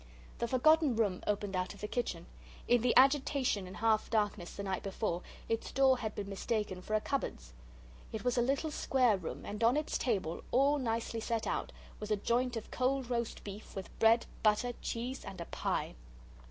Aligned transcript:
The 0.39 0.47
forgotten 0.47 0.95
room 0.95 1.21
opened 1.27 1.55
out 1.55 1.75
of 1.75 1.81
the 1.81 1.87
kitchen. 1.87 2.25
In 2.67 2.81
the 2.81 2.97
agitation 2.97 3.67
and 3.67 3.77
half 3.77 4.09
darkness 4.09 4.55
the 4.55 4.63
night 4.63 4.81
before 4.81 5.21
its 5.47 5.71
door 5.71 5.99
had 5.99 6.15
been 6.15 6.27
mistaken 6.27 6.81
for 6.81 6.95
a 6.95 6.99
cupboard's. 6.99 7.53
It 8.11 8.23
was 8.23 8.35
a 8.35 8.41
little 8.41 8.71
square 8.71 9.15
room, 9.17 9.45
and 9.45 9.63
on 9.63 9.77
its 9.77 9.99
table, 9.99 10.43
all 10.49 10.79
nicely 10.79 11.19
set 11.19 11.45
out, 11.45 11.71
was 11.99 12.09
a 12.09 12.15
joint 12.15 12.57
of 12.57 12.71
cold 12.71 13.11
roast 13.11 13.43
beef, 13.43 13.75
with 13.75 13.95
bread, 13.99 14.25
butter, 14.41 14.71
cheese, 14.81 15.23
and 15.23 15.39
a 15.39 15.45
pie. 15.45 15.93